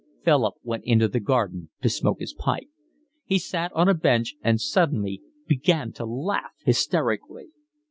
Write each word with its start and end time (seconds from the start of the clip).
Philip 0.23 0.55
went 0.63 0.83
into 0.85 1.07
the 1.07 1.19
garden 1.19 1.69
to 1.83 1.87
smoke 1.89 2.21
his 2.21 2.33
pipe. 2.33 2.67
He 3.23 3.37
sat 3.37 3.71
on 3.73 3.87
a 3.87 3.93
bench, 3.93 4.33
and 4.41 4.59
suddenly 4.59 5.21
began 5.47 5.91
to 5.93 6.07
laugh 6.07 6.53
hysterically. 6.65 7.51